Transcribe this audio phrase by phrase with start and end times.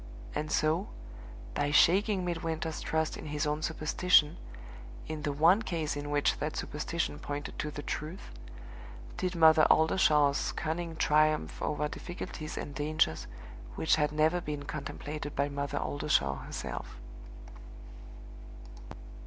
[0.33, 0.87] And so
[1.53, 4.37] by shaking Midwinter's trust in his own superstition,
[5.07, 8.31] in the one case in which that superstition pointed to the truth
[9.15, 13.27] did Mother Oldershaw's cunning triumph over difficulties and dangers
[13.75, 16.97] which had never been contemplated by Mother Oldershaw herself.